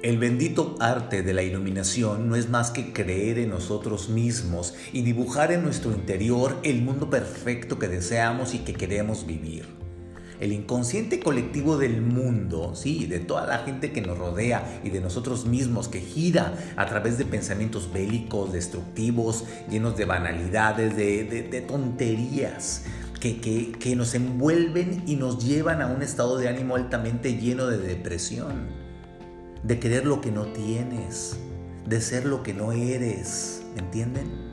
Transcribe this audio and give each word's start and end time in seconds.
El 0.00 0.18
bendito 0.18 0.76
arte 0.78 1.24
de 1.24 1.34
la 1.34 1.42
iluminación 1.42 2.28
no 2.28 2.36
es 2.36 2.48
más 2.48 2.70
que 2.70 2.92
creer 2.92 3.36
en 3.40 3.50
nosotros 3.50 4.08
mismos 4.08 4.74
y 4.92 5.02
dibujar 5.02 5.50
en 5.50 5.64
nuestro 5.64 5.90
interior 5.90 6.56
el 6.62 6.82
mundo 6.82 7.10
perfecto 7.10 7.80
que 7.80 7.88
deseamos 7.88 8.54
y 8.54 8.60
que 8.60 8.74
queremos 8.74 9.26
vivir. 9.26 9.64
El 10.38 10.52
inconsciente 10.52 11.18
colectivo 11.18 11.78
del 11.78 12.00
mundo, 12.00 12.76
sí, 12.76 13.06
de 13.06 13.18
toda 13.18 13.44
la 13.48 13.58
gente 13.58 13.90
que 13.90 14.00
nos 14.00 14.16
rodea 14.16 14.80
y 14.84 14.90
de 14.90 15.00
nosotros 15.00 15.46
mismos, 15.46 15.88
que 15.88 15.98
gira 16.00 16.54
a 16.76 16.86
través 16.86 17.18
de 17.18 17.24
pensamientos 17.24 17.92
bélicos, 17.92 18.52
destructivos, 18.52 19.46
llenos 19.68 19.96
de 19.96 20.04
banalidades, 20.04 20.96
de, 20.96 21.64
tonterías, 21.66 22.84
que, 23.18 23.94
nos 23.96 24.14
envuelven 24.14 25.02
y 25.08 25.16
nos 25.16 25.44
llevan 25.44 25.82
a 25.82 25.88
un 25.88 26.02
estado 26.02 26.38
de 26.38 26.46
ánimo 26.46 26.76
altamente 26.76 27.36
lleno 27.36 27.66
de 27.66 27.78
depresión 27.78 28.87
de 29.62 29.78
querer 29.78 30.06
lo 30.06 30.20
que 30.20 30.30
no 30.30 30.46
tienes, 30.46 31.36
de 31.86 32.00
ser 32.00 32.26
lo 32.26 32.42
que 32.42 32.52
no 32.52 32.72
eres, 32.72 33.62
¿me 33.74 33.80
entienden? 33.80 34.48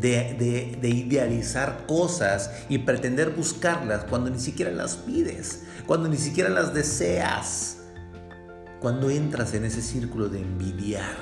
De, 0.00 0.76
de, 0.80 0.88
idealizar 0.88 1.86
cosas 1.86 2.50
y 2.68 2.78
pretender 2.78 3.30
buscarlas 3.30 4.04
cuando 4.04 4.30
ni 4.30 4.38
siquiera 4.38 4.70
las 4.70 4.96
pides, 4.96 5.64
cuando 5.86 6.08
ni 6.08 6.18
siquiera 6.18 6.50
las 6.50 6.74
deseas, 6.74 7.78
cuando 8.80 9.10
entras 9.10 9.54
en 9.54 9.64
ese 9.64 9.80
círculo 9.80 10.28
de 10.28 10.40
envidiar. 10.40 11.16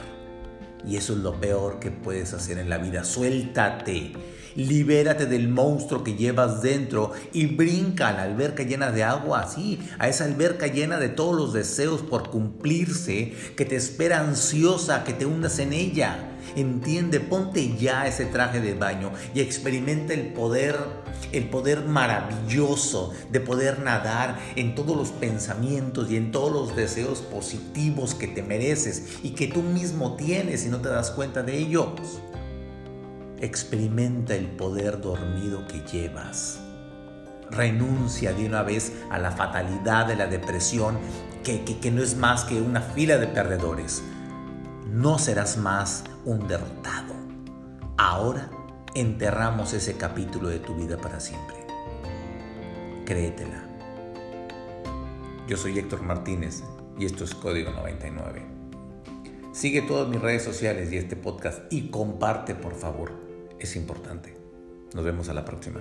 Y 0.84 0.96
eso 0.96 1.14
es 1.14 1.20
lo 1.20 1.40
peor 1.40 1.78
que 1.78 1.90
puedes 1.90 2.32
hacer 2.32 2.58
en 2.58 2.68
la 2.68 2.78
vida. 2.78 3.04
Suéltate 3.04 4.12
Libérate 4.56 5.26
del 5.26 5.48
monstruo 5.48 6.02
que 6.02 6.14
llevas 6.14 6.62
dentro 6.62 7.12
y 7.34 7.44
brinca 7.44 8.08
a 8.08 8.12
la 8.12 8.22
alberca 8.22 8.62
llena 8.62 8.90
de 8.90 9.04
agua, 9.04 9.40
así, 9.40 9.78
a 9.98 10.08
esa 10.08 10.24
alberca 10.24 10.66
llena 10.66 10.98
de 10.98 11.10
todos 11.10 11.36
los 11.36 11.52
deseos 11.52 12.00
por 12.00 12.30
cumplirse, 12.30 13.34
que 13.54 13.66
te 13.66 13.76
espera 13.76 14.20
ansiosa, 14.20 15.04
que 15.04 15.12
te 15.12 15.26
hundas 15.26 15.58
en 15.58 15.74
ella. 15.74 16.32
Entiende, 16.54 17.20
ponte 17.20 17.76
ya 17.76 18.06
ese 18.06 18.24
traje 18.24 18.60
de 18.60 18.72
baño 18.72 19.12
y 19.34 19.40
experimenta 19.40 20.14
el 20.14 20.32
poder, 20.32 20.76
el 21.32 21.50
poder 21.50 21.84
maravilloso 21.84 23.12
de 23.30 23.40
poder 23.40 23.80
nadar 23.80 24.38
en 24.54 24.74
todos 24.74 24.96
los 24.96 25.10
pensamientos 25.10 26.10
y 26.10 26.16
en 26.16 26.32
todos 26.32 26.50
los 26.50 26.74
deseos 26.74 27.18
positivos 27.20 28.14
que 28.14 28.28
te 28.28 28.42
mereces 28.42 29.18
y 29.22 29.30
que 29.30 29.48
tú 29.48 29.60
mismo 29.60 30.16
tienes 30.16 30.64
y 30.64 30.70
no 30.70 30.80
te 30.80 30.88
das 30.88 31.10
cuenta 31.10 31.42
de 31.42 31.58
ellos. 31.58 31.90
Experimenta 33.38 34.34
el 34.34 34.46
poder 34.46 35.02
dormido 35.02 35.66
que 35.66 35.80
llevas. 35.80 36.58
Renuncia 37.50 38.32
de 38.32 38.46
una 38.46 38.62
vez 38.62 38.94
a 39.10 39.18
la 39.18 39.30
fatalidad 39.30 40.06
de 40.06 40.16
la 40.16 40.26
depresión, 40.26 40.98
que, 41.44 41.62
que, 41.62 41.90
no 41.90 42.02
es 42.02 42.16
más 42.16 42.44
que 42.44 42.62
una 42.62 42.80
fila 42.80 43.18
de 43.18 43.26
perdedores. 43.26 44.02
No 44.90 45.18
serás 45.18 45.58
más 45.58 46.04
un 46.24 46.48
derrotado. 46.48 47.14
Ahora 47.98 48.48
enterramos 48.94 49.74
ese 49.74 49.98
capítulo 49.98 50.48
de 50.48 50.58
tu 50.58 50.74
vida 50.74 50.96
para 50.96 51.20
siempre. 51.20 51.56
Créetela. 53.04 53.64
Yo 55.46 55.58
soy 55.58 55.78
Héctor 55.78 56.02
Martínez 56.02 56.64
y 56.98 57.04
esto 57.04 57.24
es 57.24 57.34
Código 57.34 57.70
99. 57.70 58.46
Sigue 59.52 59.82
todas 59.82 60.08
mis 60.08 60.22
redes 60.22 60.42
sociales 60.42 60.90
y 60.90 60.96
este 60.96 61.16
podcast 61.16 61.70
y 61.70 61.90
comparte 61.90 62.54
por 62.54 62.74
favor 62.74 63.25
es 63.58 63.76
importante. 63.76 64.34
Nos 64.94 65.04
vemos 65.04 65.28
a 65.28 65.34
la 65.34 65.44
próxima. 65.44 65.80